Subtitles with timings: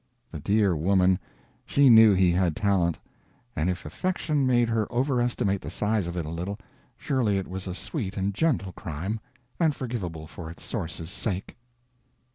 [0.31, 1.19] The dear woman,
[1.63, 2.97] she knew he had talent;
[3.55, 6.57] and if affection made her over estimate the size of it a little,
[6.97, 9.19] surely it was a sweet and gentle crime,
[9.59, 11.55] and forgivable for its source's sake.